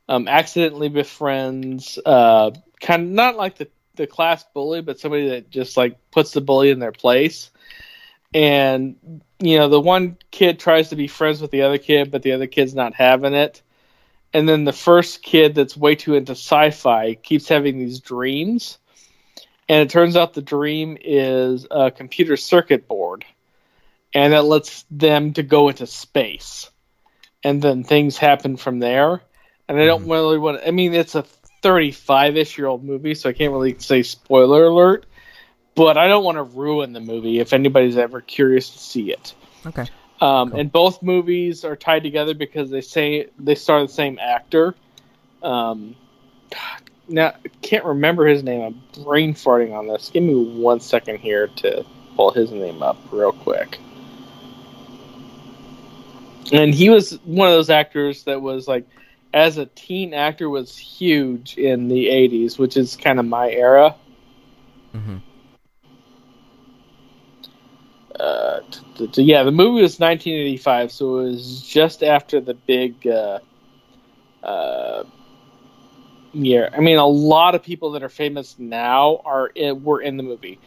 [0.07, 2.51] um, accidentally befriends uh,
[2.83, 6.43] kind of not like the the class bully, but somebody that just like puts the
[6.43, 7.51] bully in their place.
[8.37, 12.23] And you know, the one kid tries to be friends with the other kid, but
[12.23, 13.63] the other kid's not having it.
[14.35, 18.79] And then the first kid that's way too into sci-fi keeps having these dreams.
[19.69, 23.25] And it turns out the dream is a computer circuit board.
[24.15, 26.71] And it lets them to go into space.
[27.43, 29.23] And then things happen from there
[29.69, 30.11] and I don't mm-hmm.
[30.11, 30.61] really want.
[30.67, 31.25] I mean, it's a
[31.63, 35.07] 35ish year old movie, so I can't really say spoiler alert.
[35.77, 39.35] But I don't want to ruin the movie if anybody's ever curious to see it.
[39.65, 39.87] Okay.
[40.21, 40.61] Um, cool.
[40.61, 44.75] And both movies are tied together because they say they star the same actor.
[45.43, 45.95] Um,
[47.09, 48.63] now I can't remember his name.
[48.63, 50.11] I'm brain farting on this.
[50.11, 51.85] Give me one second here to
[52.17, 53.79] pull his name up real quick.
[56.53, 58.87] And he was one of those actors that was like
[59.35, 63.95] as a teen actor was huge in the 80s, which is kind of my era.
[64.95, 65.17] Mm-hmm.
[68.19, 68.61] Uh,
[68.97, 73.07] t- t- yeah, the movie was 1985, so it was just after the big.
[73.07, 73.39] Uh,
[74.43, 75.05] uh,
[76.33, 80.17] yeah, I mean, a lot of people that are famous now are in, were in
[80.17, 80.59] the movie.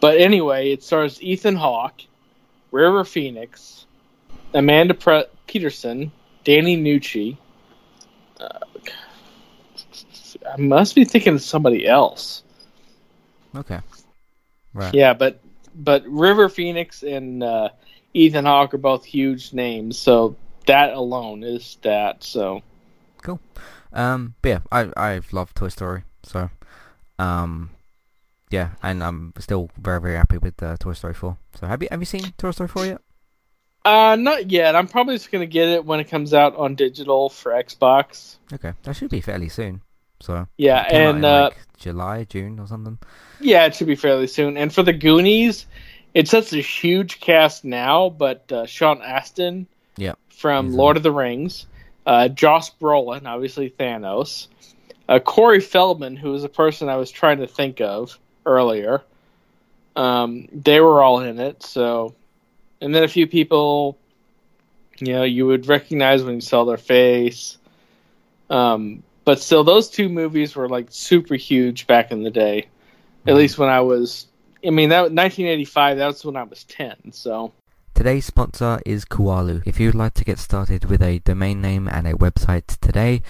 [0.00, 2.02] But anyway, it stars Ethan Hawke,
[2.70, 3.86] River Phoenix,
[4.54, 6.12] Amanda Pre- Peterson,
[6.44, 7.38] Danny Nucci,
[8.40, 8.58] uh,
[10.52, 12.42] I must be thinking of somebody else.
[13.54, 13.80] Okay.
[14.74, 14.94] Right.
[14.94, 15.40] Yeah, but
[15.76, 17.70] but River Phoenix and uh,
[18.14, 20.36] Ethan Hawke are both huge names, so
[20.66, 22.24] that alone is that.
[22.24, 22.62] So
[23.22, 23.40] cool.
[23.92, 26.50] Um, but yeah, I I love Toy Story, so
[27.18, 27.70] um,
[28.50, 31.36] yeah, and I'm still very very happy with uh, Toy Story 4.
[31.58, 33.00] So have you have you seen Toy Story 4 yet?
[33.84, 34.74] Uh, not yet.
[34.74, 38.36] I'm probably just gonna get it when it comes out on digital for Xbox.
[38.52, 39.82] Okay, that should be fairly soon.
[40.20, 42.98] So yeah, and uh, like July, June, or something.
[43.40, 44.56] Yeah, it should be fairly soon.
[44.56, 45.66] And for the Goonies,
[46.14, 51.12] it's such a huge cast now, but uh, Sean Astin, yeah, from Lord of the
[51.12, 51.66] Rings,
[52.06, 54.48] uh, Josh Brolin, obviously Thanos,
[55.08, 59.02] uh, Corey Feldman, who was a person I was trying to think of earlier.
[59.94, 62.14] Um, they were all in it, so
[62.80, 63.98] and then a few people,
[64.98, 67.58] you know, you would recognize when you saw their face.
[68.48, 72.58] Um, but still, those two movies were like super huge back in the day.
[72.58, 72.66] At
[73.30, 73.34] mm-hmm.
[73.38, 74.28] least when I was,
[74.64, 75.98] I mean, that 1985.
[75.98, 77.12] That was when I was 10.
[77.12, 77.52] So.
[77.92, 79.62] Today's sponsor is Kualo.
[79.66, 83.22] If you'd like to get started with a domain name and a website today,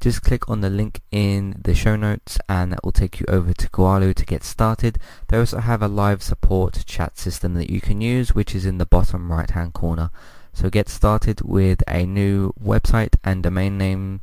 [0.00, 3.52] just click on the link in the show notes and that will take you over
[3.52, 4.98] to Kualo to get started.
[5.28, 8.78] They also have a live support chat system that you can use which is in
[8.78, 10.10] the bottom right hand corner.
[10.52, 14.22] So get started with a new website and domain name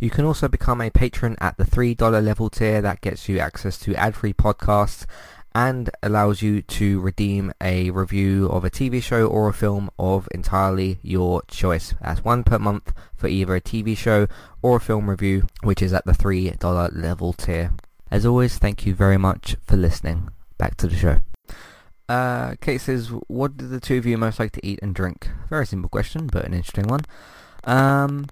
[0.00, 3.78] You can also become a patron at the $3 level tier that gets you access
[3.80, 5.04] to ad-free podcasts
[5.54, 10.26] and allows you to redeem a review of a TV show or a film of
[10.30, 11.94] entirely your choice.
[12.00, 14.26] That's one per month for either a TV show
[14.62, 17.72] or a film review, which is at the $3 level tier.
[18.10, 20.30] As always, thank you very much for listening.
[20.56, 21.20] Back to the show.
[22.08, 25.28] Uh, Kate says, what do the two of you most like to eat and drink?
[25.48, 27.02] Very simple question, but an interesting one.
[27.64, 28.26] Um,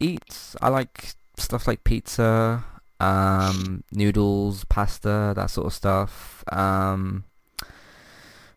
[0.00, 2.64] eats, I like stuff like pizza,
[3.00, 6.44] um, noodles, pasta, that sort of stuff.
[6.50, 7.24] Um,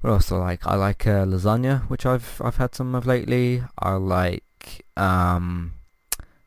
[0.01, 0.65] what else do I like?
[0.65, 3.63] I like uh, lasagna, which I've I've had some of lately.
[3.77, 5.73] I like um,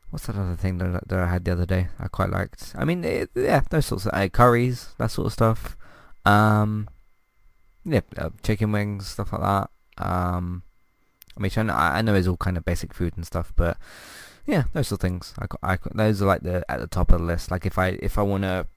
[0.09, 1.87] what's that other thing that, that I had the other day?
[1.99, 2.73] I quite liked.
[2.77, 5.77] I mean, it, yeah, those sorts of uh, curries, that sort of stuff.
[6.25, 6.89] Um,
[7.85, 9.69] yeah, uh, chicken wings, stuff like that.
[9.97, 10.63] Um,
[11.37, 13.77] I mean, I know it's all kind of basic food and stuff, but
[14.45, 15.33] yeah, those are things.
[15.39, 17.51] I, I, those are like the at the top of the list.
[17.51, 18.67] Like if I if I want to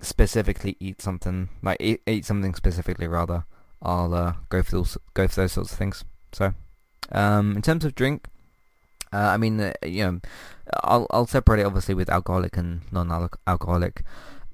[0.00, 3.44] specifically eat something, like eat, eat something specifically rather,
[3.82, 6.04] I'll uh, go for those go for those sorts of things.
[6.32, 6.54] So,
[7.12, 8.28] um, in terms of drink,
[9.12, 10.20] uh, I mean, uh, you know,
[10.84, 14.02] I'll I'll separate it obviously with alcoholic and non-alcoholic.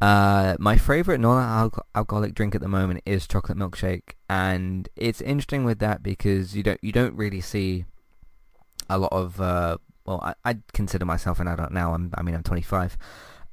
[0.00, 5.78] Uh, my favorite non-alcoholic drink at the moment is chocolate milkshake, and it's interesting with
[5.78, 7.84] that because you don't you don't really see
[8.88, 11.94] a lot of uh, well, I, I'd consider myself an adult now.
[11.94, 12.96] I'm, I mean, I'm 25.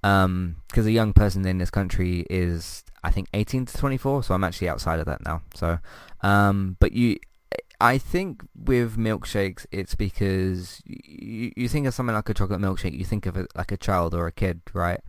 [0.02, 4.24] Because um, a young person in this country is, I think, 18 to 24.
[4.24, 5.42] So I'm actually outside of that now.
[5.56, 5.80] So,
[6.22, 7.18] um, but you,
[7.80, 12.98] I think with milkshakes, it's because you, you think of something like a chocolate milkshake,
[12.98, 15.02] you think of it like a child or a kid, right?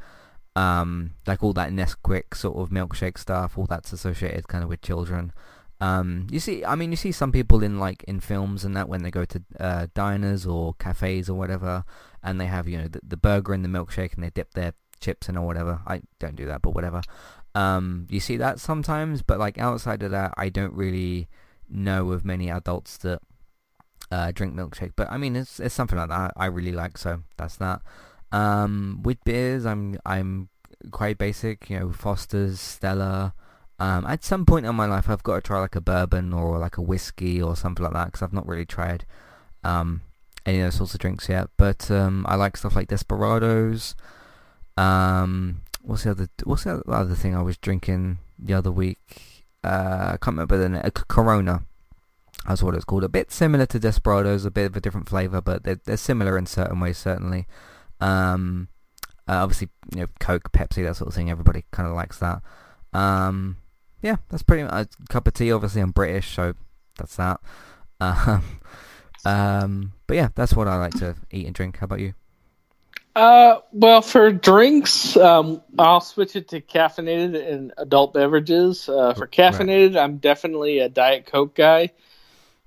[0.57, 4.81] Um, like all that Nesquik sort of milkshake stuff, all that's associated kind of with
[4.81, 5.33] children.
[5.85, 8.89] Um, you see, I mean, you see some people in like in films and that
[8.89, 11.85] when they go to uh, diners or cafes or whatever,
[12.23, 14.73] and they have you know the, the burger and the milkshake and they dip their
[15.01, 15.83] chips in or whatever.
[15.87, 17.03] I don't do that, but whatever.
[17.55, 21.29] Um, you see that sometimes, but like outside of that, I don't really
[21.69, 23.21] know of many adults that
[24.11, 24.93] uh, drink milkshake.
[24.97, 27.83] But I mean, it's it's something like that I really like, so that's that.
[28.33, 30.49] Um, with beers, I'm I'm
[30.93, 33.35] quite basic, you know, Foster's, Stella.
[33.85, 36.59] Um, at some point in my life, I've got to try like a bourbon or
[36.59, 39.05] like a whiskey or something like that because I've not really tried
[39.63, 40.01] um,
[40.47, 41.49] any of those sorts of drinks yet.
[41.59, 43.95] But um, I like stuff like Desperados.
[44.79, 46.29] Um, what's the other?
[46.45, 49.45] What's the other thing I was drinking the other week?
[49.63, 50.91] Uh, I can't remember the name.
[51.09, 51.65] Corona.
[52.49, 53.05] That's what it's called.
[53.05, 56.39] A bit similar to Desperados, a bit of a different flavour, but they're, they're similar
[56.39, 57.47] in certain ways, certainly.
[58.01, 58.69] Um,
[59.29, 61.31] uh, obviously, you know, Coke, Pepsi, that sort of thing.
[61.31, 62.41] Everybody kind of likes that.
[62.95, 63.59] Um,
[64.05, 65.51] yeah, that's pretty much a cup of tea.
[65.51, 66.55] Obviously, I'm British, so
[66.99, 67.41] that's that.
[68.01, 68.45] Um,
[69.25, 71.79] um, but yeah, that's what I like to eat and drink.
[71.79, 72.13] How about you?
[73.17, 78.87] Uh, well, for drinks, um, I'll switch it to caffeinated and adult beverages.
[78.89, 80.03] Uh, for caffeinated, right.
[80.03, 81.93] I'm definitely a Diet Coke guy.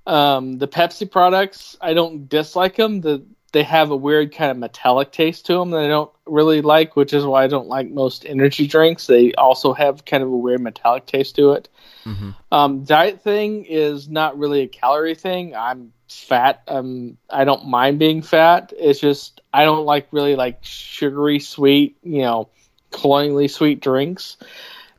[0.08, 3.02] Um, the Pepsi products, I don't dislike them.
[3.02, 6.62] The they have a weird kind of metallic taste to them that I don't really
[6.62, 9.07] like, which is why I don't like most energy drinks.
[9.07, 11.69] They also have kind of a weird metallic taste to it.
[12.05, 12.31] Mm-hmm.
[12.51, 15.55] Um, diet thing is not really a calorie thing.
[15.55, 16.63] I'm fat.
[16.67, 18.73] Um, I don't mind being fat.
[18.77, 22.49] It's just I don't like really like sugary, sweet, you know,
[22.91, 24.38] cloyingly sweet drinks.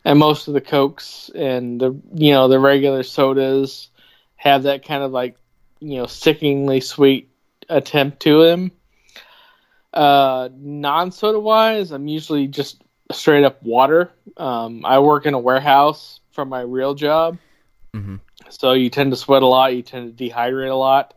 [0.05, 3.89] And most of the cokes and the you know the regular sodas
[4.37, 5.37] have that kind of like
[5.81, 7.28] you know sickeningly sweet
[7.69, 8.73] attempt to him.
[9.93, 14.13] Uh, non soda wise, I'm usually just straight up water.
[14.37, 17.39] Um, I work in a warehouse for my real job,
[17.95, 18.17] mm-hmm.
[18.51, 19.75] so you tend to sweat a lot.
[19.75, 21.15] You tend to dehydrate a lot,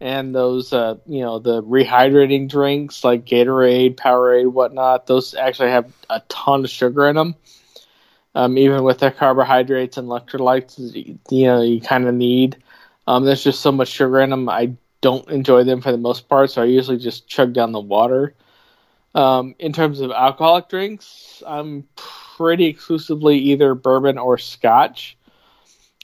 [0.00, 5.92] and those, uh, you know, the rehydrating drinks like Gatorade, Powerade, whatnot, those actually have
[6.08, 7.34] a ton of sugar in them.
[8.34, 10.78] Um, even with their carbohydrates and electrolytes,
[11.30, 12.62] you know, you kind of need.
[13.06, 14.50] Um, there's just so much sugar in them.
[14.50, 17.80] I don't enjoy them for the most part, so I usually just chug down the
[17.80, 18.34] water.
[19.14, 21.84] Um, in terms of alcoholic drinks, I'm
[22.36, 25.16] pretty exclusively either bourbon or scotch.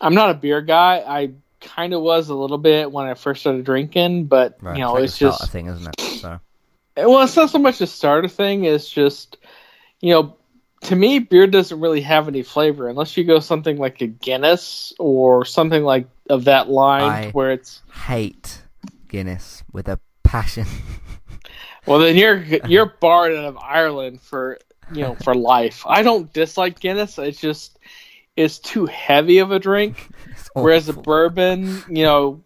[0.00, 1.02] I'm not a beer guy.
[1.06, 4.76] I kind of was a little bit when I first started drinking, but right.
[4.76, 6.00] you know, it's, it's just a thing, isn't it?
[6.20, 6.40] So.
[6.96, 8.64] Well, it's not so much a starter thing.
[8.64, 9.36] It's just,
[10.00, 10.36] you know,
[10.82, 14.92] to me, beer doesn't really have any flavor unless you go something like a Guinness
[14.98, 18.61] or something like of that line I where it's hate
[19.12, 20.64] Guinness with a passion.
[21.86, 24.58] well, then you're you're barred out of Ireland for
[24.90, 25.84] you know, for life.
[25.86, 27.18] I don't dislike Guinness.
[27.18, 27.78] It's just
[28.36, 30.08] it's too heavy of a drink.
[30.54, 32.42] Whereas a bourbon, you know,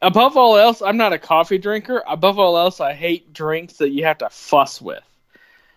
[0.00, 2.02] above all else, I'm not a coffee drinker.
[2.08, 5.04] Above all else, I hate drinks that you have to fuss with.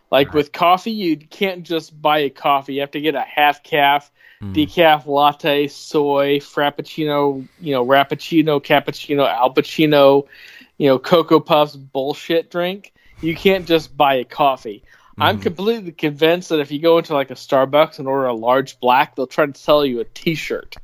[0.10, 0.36] Like right.
[0.36, 2.74] with coffee, you can't just buy a coffee.
[2.74, 4.54] You have to get a half caf, mm.
[4.54, 10.28] decaf latte, soy, frappuccino, you know, rappuccino, cappuccino, alpuccino,
[10.78, 12.94] you know, cocoa puffs bullshit drink.
[13.22, 14.84] You can't just buy a coffee.
[15.18, 15.24] Mm.
[15.24, 18.80] I'm completely convinced that if you go into like a Starbucks and order a large
[18.80, 20.76] black, they'll try to sell you a T-shirt.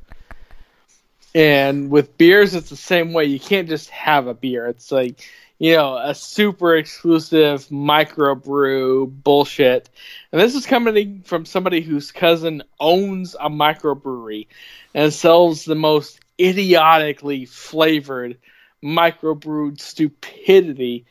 [1.33, 3.25] And with beers, it's the same way.
[3.25, 4.67] You can't just have a beer.
[4.67, 5.25] It's like
[5.61, 9.91] you know, a super exclusive microbrew bullshit.
[10.31, 14.47] And this is coming from somebody whose cousin owns a microbrewery
[14.95, 18.39] and sells the most idiotically flavored
[18.83, 21.05] microbrewed stupidity.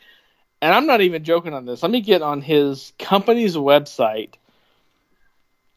[0.61, 1.85] And I'm not even joking on this.
[1.85, 4.35] Let me get on his company's website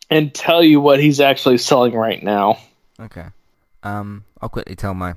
[0.10, 2.58] and tell you what he's actually selling right now.
[3.00, 3.28] Okay.
[3.84, 5.14] Um, I'll quickly tell my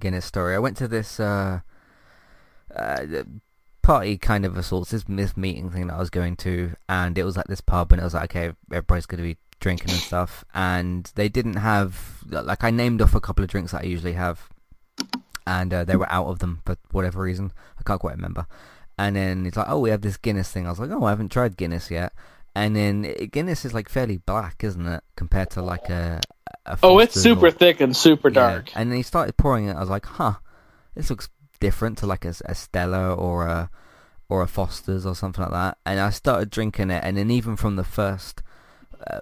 [0.00, 0.54] Guinness story.
[0.54, 1.60] I went to this uh,
[2.76, 3.24] uh,
[3.82, 7.16] party kind of a sort this, this meeting thing that I was going to, and
[7.18, 9.90] it was like this pub, and it was like, okay, everybody's going to be drinking
[9.90, 13.82] and stuff, and they didn't have, like, I named off a couple of drinks that
[13.82, 14.48] I usually have,
[15.46, 17.52] and uh, they were out of them for whatever reason.
[17.78, 18.46] I can't quite remember.
[18.98, 20.66] And then it's like, oh, we have this Guinness thing.
[20.66, 22.12] I was like, oh, I haven't tried Guinness yet.
[22.54, 26.20] And then Guinness is like fairly black, isn't it, compared to like a.
[26.66, 27.50] a oh, it's super or...
[27.50, 28.70] thick and super dark.
[28.70, 28.80] Yeah.
[28.80, 29.74] And then he started pouring it.
[29.74, 30.34] I was like, huh,
[30.94, 31.30] this looks
[31.62, 33.70] different to like a, a Stella or a
[34.28, 35.78] or a Foster's or something like that.
[35.86, 38.42] And I started drinking it, and then even from the first
[39.06, 39.20] uh,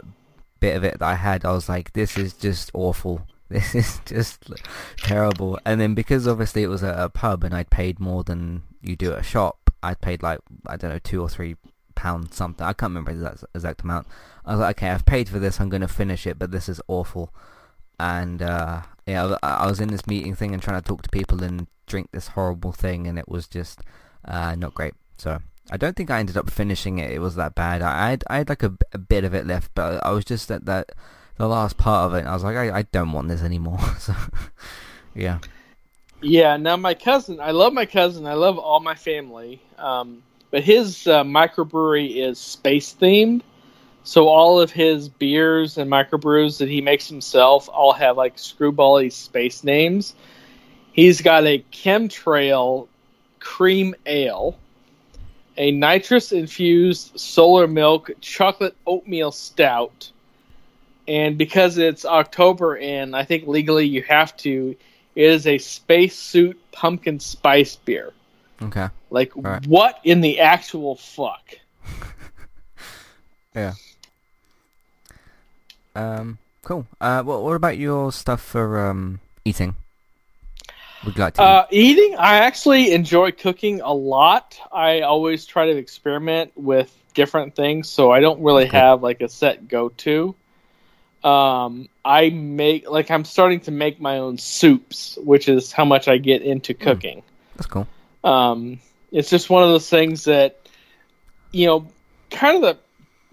[0.59, 3.22] bit of it that I had, I was like, this is just awful.
[3.50, 4.48] This is just
[4.98, 5.59] terrible.
[5.66, 8.94] And then because obviously it was a, a pub and I'd paid more than you
[8.94, 11.57] do at a shop, I'd paid like I don't know two or three
[11.96, 12.64] pounds something.
[12.64, 14.07] I can't remember the exact, exact amount.
[14.46, 15.61] I was like, okay, I've paid for this.
[15.61, 17.35] I'm going to finish it, but this is awful.
[17.98, 21.42] And uh, yeah, I was in this meeting thing and trying to talk to people
[21.42, 23.81] and drink this horrible thing, and it was just
[24.24, 24.94] uh, not great.
[25.18, 27.11] So I don't think I ended up finishing it.
[27.11, 27.83] It was that bad.
[27.83, 30.50] I had I had like a, a bit of it left, but I was just
[30.50, 30.92] at that
[31.37, 32.26] the last part of it.
[32.26, 33.81] I was like, I, I don't want this anymore.
[33.98, 34.14] so
[35.14, 35.38] yeah.
[36.22, 36.57] Yeah.
[36.57, 38.26] Now my cousin, I love my cousin.
[38.26, 39.61] I love all my family.
[39.79, 43.42] Um, but his uh, microbrewery is space themed.
[44.03, 49.12] So all of his beers and microbrews that he makes himself all have like screwbally
[49.12, 50.14] space names.
[50.92, 52.88] He's got a chemtrail
[53.38, 54.59] cream ale,
[55.57, 60.11] a nitrous infused solar milk chocolate oatmeal stout,
[61.07, 64.76] and because it's October and I think legally you have to,
[65.14, 68.12] it is a spacesuit pumpkin spice beer.
[68.62, 68.88] Okay.
[69.11, 69.66] Like right.
[69.66, 71.59] what in the actual fuck?
[73.55, 73.74] yeah.
[75.94, 76.38] Um.
[76.62, 76.87] Cool.
[77.00, 77.22] Uh.
[77.22, 79.74] What What about your stuff for um eating?
[81.04, 81.98] Would you like to uh, eat?
[81.98, 82.16] eating?
[82.16, 84.58] I actually enjoy cooking a lot.
[84.72, 88.78] I always try to experiment with different things, so I don't really okay.
[88.78, 90.34] have like a set go to.
[91.24, 96.08] Um, I make like I'm starting to make my own soups, which is how much
[96.08, 96.82] I get into hmm.
[96.82, 97.18] cooking.
[97.18, 97.86] Mm, that's cool.
[98.22, 100.60] Um, it's just one of those things that
[101.52, 101.86] you know,
[102.30, 102.78] kind of the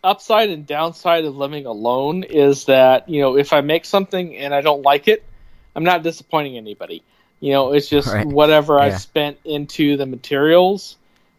[0.03, 4.53] upside and downside of living alone is that you know if I make something and
[4.53, 5.23] I don't like it,
[5.75, 7.03] I'm not disappointing anybody.
[7.39, 8.25] You know, it's just right.
[8.25, 8.85] whatever yeah.
[8.85, 10.97] I spent into the materials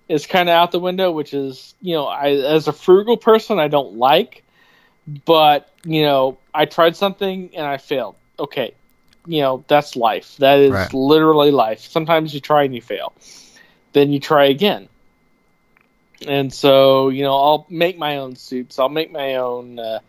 [0.08, 3.58] is kind of out the window, which is, you know, I as a frugal person,
[3.58, 4.44] I don't like,
[5.24, 8.16] but you know, I tried something and I failed.
[8.38, 8.74] Okay,
[9.26, 10.36] you know, that's life.
[10.38, 10.94] That is right.
[10.94, 11.80] literally life.
[11.80, 13.12] Sometimes you try and you fail,
[13.92, 14.88] then you try again.
[16.26, 18.78] And so, you know, I'll make my own suits.
[18.78, 20.00] I'll make my own uh,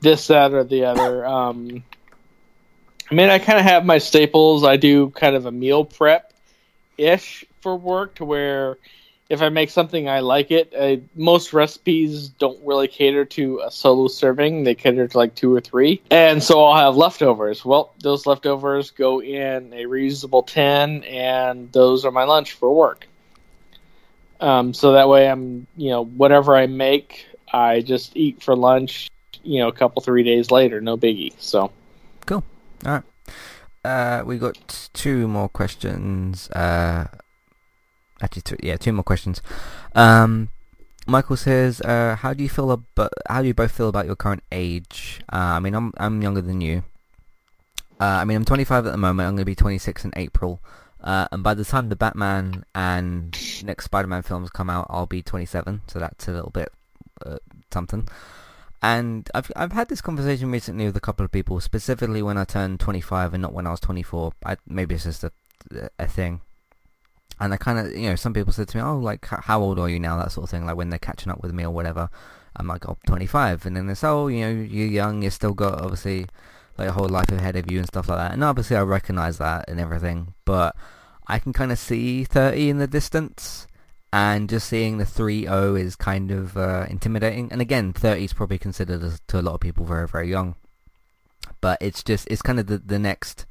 [0.00, 1.24] this, that, or the other.
[1.24, 1.84] Um,
[3.10, 4.64] I mean, I kind of have my staples.
[4.64, 6.32] I do kind of a meal prep
[6.96, 8.78] ish for work to where
[9.30, 10.72] if I make something, I like it.
[10.74, 15.54] Uh, most recipes don't really cater to a solo serving, they cater to like two
[15.54, 16.02] or three.
[16.10, 17.64] And so I'll have leftovers.
[17.64, 23.06] Well, those leftovers go in a reusable tin, and those are my lunch for work.
[24.40, 29.10] Um, so that way, I'm, you know, whatever I make, I just eat for lunch,
[29.42, 30.80] you know, a couple, three days later.
[30.80, 31.32] No biggie.
[31.38, 31.70] So.
[32.84, 33.02] All right.
[33.84, 36.50] Uh, we got two more questions.
[36.50, 37.06] Uh,
[38.22, 39.42] actually, two, yeah, two more questions.
[39.94, 40.48] Um,
[41.06, 43.12] Michael says, uh, "How do you feel about?
[43.28, 45.20] How do you both feel about your current age?
[45.32, 46.84] Uh, I mean, I'm I'm younger than you.
[48.00, 49.28] Uh, I mean, I'm 25 at the moment.
[49.28, 50.60] I'm going to be 26 in April.
[51.00, 55.22] Uh, and by the time the Batman and next Spider-Man films come out, I'll be
[55.22, 55.82] 27.
[55.86, 56.72] So that's a little bit
[57.24, 57.36] uh,
[57.72, 58.08] something.
[58.84, 62.44] And I've I've had this conversation recently with a couple of people, specifically when I
[62.44, 64.32] turned 25 and not when I was 24.
[64.44, 65.32] I, maybe it's just a
[65.98, 66.42] a thing.
[67.40, 69.78] And I kind of, you know, some people said to me, "Oh, like how old
[69.78, 70.66] are you now?" That sort of thing.
[70.66, 72.10] Like when they're catching up with me or whatever.
[72.56, 75.22] I'm like, "Oh, 25," and then they say, "Oh, you know, you're young.
[75.22, 76.26] You still got obviously
[76.76, 79.38] like a whole life ahead of you and stuff like that." And obviously, I recognize
[79.38, 80.76] that and everything, but
[81.26, 83.66] I can kind of see 30 in the distance
[84.14, 87.50] and just seeing the 3-0 is kind of uh, intimidating.
[87.50, 90.54] And again, 30 is probably considered as, to a lot of people very, very young.
[91.60, 93.44] But it's just, it's kind of the, the next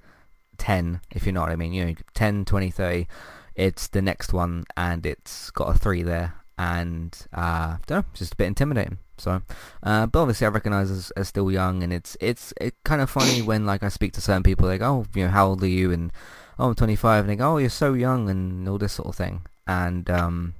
[0.59, 1.73] 10, if you know what I mean.
[1.73, 3.07] You know, 10, 20, 30,
[3.55, 6.35] it's the next one, and it's got a 3 there.
[6.57, 8.99] And, uh, don't know, just a bit intimidating.
[9.17, 9.41] So,
[9.83, 13.09] uh, but obviously I recognise as, as still young, and it's, it's, it's kind of
[13.09, 15.61] funny when, like, I speak to certain people, they go, oh, you know, how old
[15.61, 15.91] are you?
[15.91, 16.13] And,
[16.57, 19.15] oh, I'm 25, and they go, oh, you're so young, and all this sort of
[19.15, 20.53] thing and um,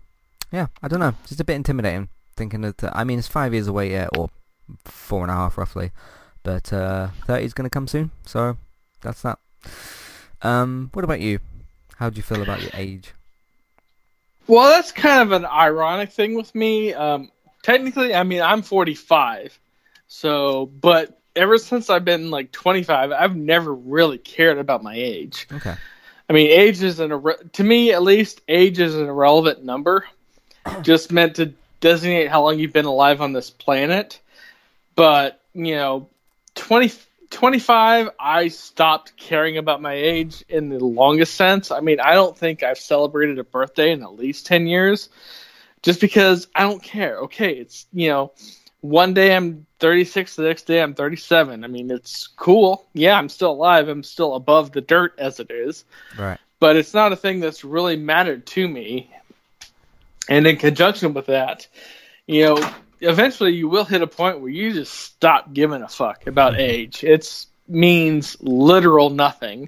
[0.51, 2.09] yeah, I don't know, It's just a bit intimidating.
[2.35, 4.29] Thinking that, uh, I mean, it's five years away yet, or
[4.85, 5.91] four and a half roughly,
[6.41, 8.57] but uh, 30 is going to come soon, so
[9.01, 9.39] that's that.
[10.41, 11.39] Um, what about you?
[11.97, 13.13] How do you feel about your age?
[14.47, 16.93] Well, that's kind of an ironic thing with me.
[16.93, 17.31] Um,
[17.61, 19.57] technically, I mean, I'm 45,
[20.07, 25.47] so but ever since I've been like 25, I've never really cared about my age.
[25.51, 25.75] Okay.
[26.33, 27.21] I mean, age is an
[27.53, 30.03] to me at least age is an irrelevant number,
[30.81, 34.19] just meant to designate how long you've been alive on this planet.
[34.95, 36.09] But you know,
[36.55, 36.91] 20,
[37.29, 41.69] 25, I stopped caring about my age in the longest sense.
[41.69, 45.09] I mean, I don't think I've celebrated a birthday in at least ten years,
[45.83, 47.19] just because I don't care.
[47.25, 48.31] Okay, it's you know
[48.81, 51.61] one day I'm 36, the next day I'm 37.
[51.61, 52.87] I mean, it's cool.
[52.93, 53.89] Yeah, I'm still alive.
[53.89, 55.83] I'm still above the dirt as it is.
[56.17, 56.39] Right.
[56.61, 59.11] But it's not a thing that's really mattered to me.
[60.29, 61.67] And in conjunction with that,
[62.27, 62.71] you know,
[63.01, 66.61] eventually you will hit a point where you just stop giving a fuck about mm-hmm.
[66.61, 67.03] age.
[67.03, 69.67] It means literal nothing.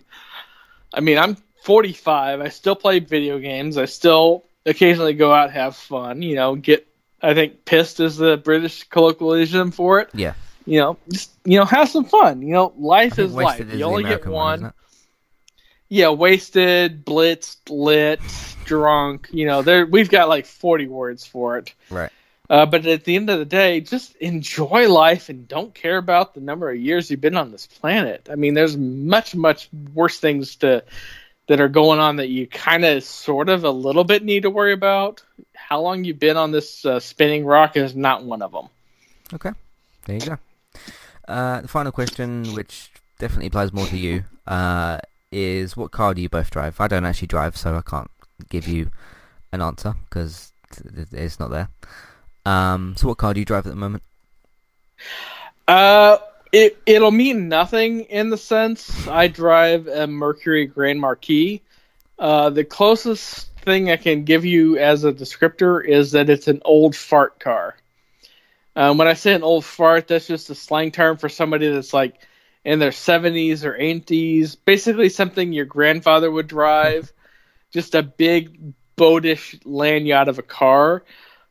[0.93, 2.39] I mean, I'm 45.
[2.39, 3.77] I still play video games.
[3.77, 6.87] I still occasionally go out have fun, you know, get
[7.21, 10.09] I think pissed is the British colloquialism for it.
[10.13, 10.33] Yeah.
[10.65, 12.41] You know, just you know, have some fun.
[12.41, 13.59] You know, life is life.
[13.59, 14.61] Is you only get one.
[14.61, 14.73] one
[15.87, 18.19] yeah, wasted, blitzed, lit,
[18.65, 19.29] drunk.
[19.31, 21.73] You know, there we've got like forty words for it.
[21.89, 22.11] Right.
[22.49, 26.35] Uh, but at the end of the day, just enjoy life and don't care about
[26.35, 28.29] the number of years you've been on this planet.
[28.31, 30.83] I mean, there's much, much worse things to
[31.47, 34.49] that are going on that you kind of, sort of, a little bit need to
[34.49, 35.23] worry about
[35.53, 38.67] how long you've been on this uh, spinning rock is not one of them.
[39.33, 39.51] Okay,
[40.05, 40.37] there you go.
[41.27, 42.89] Uh, the final question, which
[43.19, 44.99] definitely applies more to you, uh,
[45.31, 46.79] is what car do you both drive?
[46.79, 48.09] I don't actually drive, so I can't
[48.49, 48.91] give you
[49.51, 50.51] an answer because
[51.11, 51.69] it's not there.
[52.45, 54.03] Um, so what car do you drive at the moment?
[55.67, 56.17] Uh,
[56.55, 61.61] it it'll mean nothing in the sense I drive a Mercury Grand Marquis.
[62.17, 66.61] Uh, the closest thing I can give you as a descriptor is that it's an
[66.63, 67.75] old fart car.
[68.73, 71.93] Um, when I say an old fart, that's just a slang term for somebody that's
[71.93, 72.21] like
[72.63, 74.55] in their 70s or 80s.
[74.63, 77.11] Basically, something your grandfather would drive.
[77.71, 81.03] just a big boatish lanyard of a car.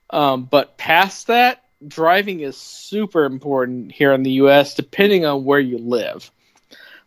[0.09, 4.75] Um, but past that, driving is super important here in the U.S.
[4.75, 6.31] Depending on where you live.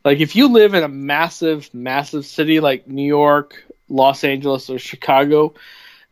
[0.03, 4.79] Like if you live in a massive, massive city like New York, Los Angeles or
[4.79, 5.53] Chicago,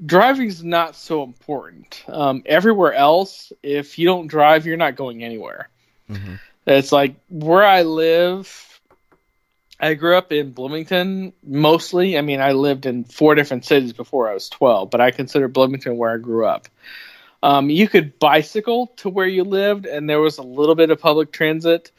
[0.05, 2.03] driving's not so important.
[2.07, 5.69] Um, everywhere else, if you don't drive, you're not going anywhere.
[6.09, 6.35] Mm-hmm.
[6.67, 8.81] It's like where I live.
[9.79, 12.17] I grew up in Bloomington mostly.
[12.17, 15.47] I mean, I lived in four different cities before I was 12, but I consider
[15.47, 16.67] Bloomington where I grew up.
[17.45, 20.99] Um, you could bicycle to where you lived, and there was a little bit of
[20.99, 21.91] public transit.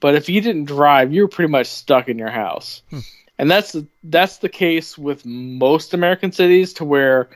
[0.00, 2.82] But if you didn't drive, you were pretty much stuck in your house.
[2.90, 3.00] Hmm
[3.38, 7.28] and that's that's the case with most American cities to where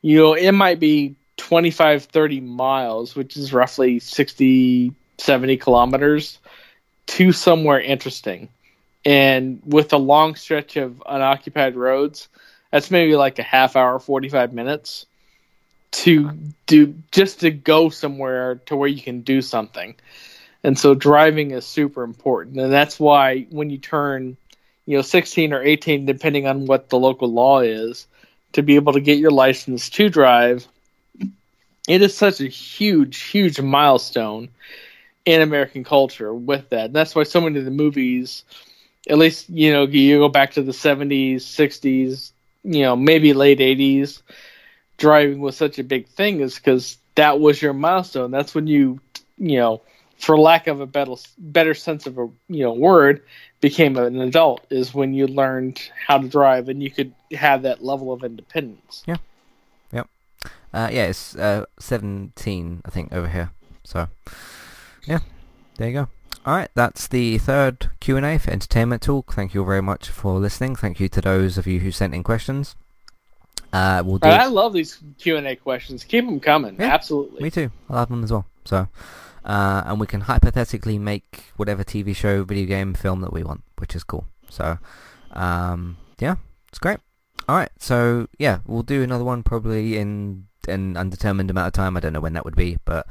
[0.00, 6.38] you know it might be 25 30 miles which is roughly 60 70 kilometers
[7.06, 8.48] to somewhere interesting
[9.04, 12.28] and with a long stretch of unoccupied roads
[12.70, 15.06] that's maybe like a half hour 45 minutes
[15.90, 16.30] to
[16.66, 19.94] do just to go somewhere to where you can do something.
[20.64, 22.58] And so driving is super important.
[22.58, 24.36] And that's why when you turn
[24.86, 28.06] you know 16 or 18 depending on what the local law is
[28.52, 30.66] to be able to get your license to drive
[31.86, 34.48] it is such a huge huge milestone
[35.26, 36.86] in american culture with that.
[36.86, 38.44] And that's why so many of the movies
[39.08, 42.32] at least you know you go back to the 70s 60s
[42.64, 44.22] you know maybe late 80s
[44.98, 48.30] driving was such a big thing is because that was your milestone.
[48.30, 49.00] That's when you,
[49.38, 49.82] you know,
[50.18, 53.22] for lack of a better better sense of a you know word,
[53.60, 54.66] became an adult.
[54.68, 59.04] Is when you learned how to drive and you could have that level of independence.
[59.06, 59.16] Yeah.
[59.92, 60.08] Yep.
[60.74, 63.50] Uh, yeah, it's uh, 17, I think, over here.
[63.84, 64.08] So,
[65.06, 65.20] yeah,
[65.76, 66.08] there you go.
[66.44, 69.32] All right, that's the third Q&A for Entertainment Talk.
[69.32, 70.76] Thank you all very much for listening.
[70.76, 72.76] Thank you to those of you who sent in questions.
[73.72, 74.28] Uh, we'll do.
[74.28, 76.04] I love these Q and A questions.
[76.04, 76.76] Keep them coming.
[76.78, 77.42] Yeah, Absolutely.
[77.42, 77.70] Me too.
[77.88, 78.46] I love them as well.
[78.64, 78.88] So,
[79.44, 83.62] uh, and we can hypothetically make whatever TV show, video game, film that we want,
[83.78, 84.26] which is cool.
[84.48, 84.78] So,
[85.32, 86.36] um, yeah,
[86.68, 86.98] it's great.
[87.48, 91.96] All right, so yeah, we'll do another one probably in an undetermined amount of time.
[91.96, 93.06] I don't know when that would be, but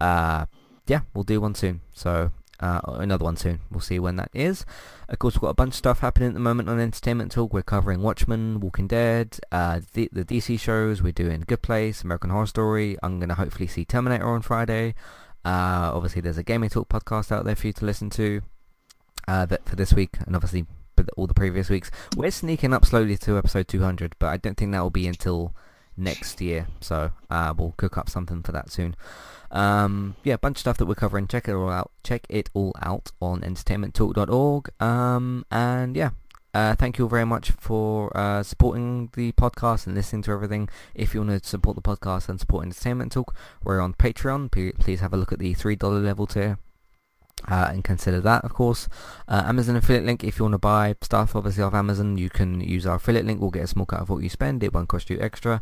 [0.00, 0.46] uh,
[0.86, 1.82] yeah, we'll do one soon.
[1.92, 2.32] So
[2.62, 3.60] uh, another one soon.
[3.70, 4.64] We'll see when that is.
[5.08, 7.52] Of course, we've got a bunch of stuff happening at the moment on Entertainment Talk.
[7.52, 11.02] We're covering Watchmen, Walking Dead, uh, the, the DC shows.
[11.02, 12.96] We're doing Good Place, American Horror Story.
[13.02, 14.94] I'm going to hopefully see Terminator on Friday.
[15.44, 18.42] Uh, obviously, there's a Gaming Talk podcast out there for you to listen to
[19.26, 20.64] uh, that for this week, and obviously
[21.16, 21.90] all the previous weeks.
[22.16, 25.54] We're sneaking up slowly to episode 200, but I don't think that will be until
[25.96, 26.66] next year.
[26.80, 28.96] So uh, we'll cook up something for that soon.
[29.50, 31.26] Um, yeah, a bunch of stuff that we're covering.
[31.28, 31.90] Check it all out.
[32.02, 34.70] Check it all out on entertainmenttalk.org.
[34.80, 36.10] Um, and yeah,
[36.54, 40.68] uh, thank you all very much for uh, supporting the podcast and listening to everything.
[40.94, 44.50] If you want to support the podcast and support Entertainment Talk, we're on Patreon.
[44.50, 46.58] P- please have a look at the $3 level tier.
[47.48, 48.88] Uh, and consider that, of course.
[49.26, 52.60] Uh, Amazon affiliate link, if you want to buy stuff, obviously, off Amazon, you can
[52.60, 53.40] use our affiliate link.
[53.40, 54.62] We'll get a small cut of what you spend.
[54.62, 55.60] It won't cost you extra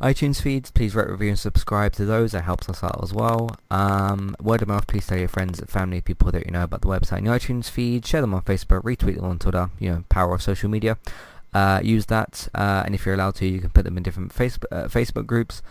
[0.00, 2.32] iTunes feeds, please rate, review, and subscribe to those.
[2.32, 3.56] That helps us out as well.
[3.70, 6.88] Um, word of mouth, please tell your friends, family, people that you know about the
[6.88, 8.04] website and the iTunes feed.
[8.04, 9.70] Share them on Facebook, retweet them on Twitter.
[9.78, 10.98] You know, power of social media.
[11.52, 14.34] Uh, use that, uh, and if you're allowed to, you can put them in different
[14.34, 15.62] Facebook uh, Facebook groups.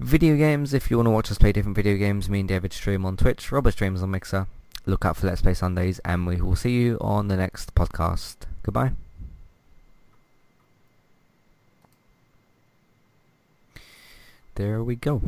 [0.00, 2.72] Video games, if you want to watch us play different video games, me and David
[2.72, 4.48] stream on Twitch, Robert streams on Mixer.
[4.86, 8.38] Look out for Let's Play Sundays, and we will see you on the next podcast.
[8.64, 8.92] Goodbye.
[14.56, 15.22] There we go.